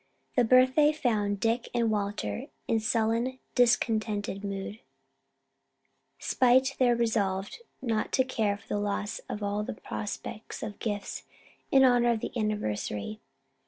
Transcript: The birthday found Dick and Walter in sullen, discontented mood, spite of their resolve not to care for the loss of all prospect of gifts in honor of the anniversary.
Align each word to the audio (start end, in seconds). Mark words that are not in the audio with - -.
The 0.35 0.43
birthday 0.43 0.91
found 0.93 1.39
Dick 1.39 1.69
and 1.75 1.91
Walter 1.91 2.47
in 2.67 2.79
sullen, 2.79 3.37
discontented 3.53 4.43
mood, 4.43 4.79
spite 6.17 6.71
of 6.71 6.79
their 6.79 6.95
resolve 6.95 7.51
not 7.83 8.11
to 8.13 8.23
care 8.23 8.57
for 8.57 8.67
the 8.67 8.79
loss 8.79 9.19
of 9.29 9.43
all 9.43 9.63
prospect 9.63 10.63
of 10.63 10.79
gifts 10.79 11.25
in 11.69 11.83
honor 11.83 12.13
of 12.13 12.19
the 12.21 12.31
anniversary. 12.35 13.19